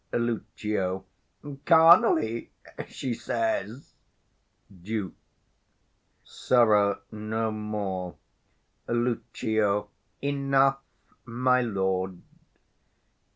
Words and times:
Lucio. 0.13 1.05
Carnally, 1.63 2.49
she 2.87 3.13
says. 3.13 3.93
Duke. 4.81 5.13
Sirrah, 6.23 7.01
no 7.11 7.51
more! 7.51 8.15
Lucio. 8.87 9.89
Enough, 10.23 10.79
my 11.23 11.61
lord. 11.61 12.19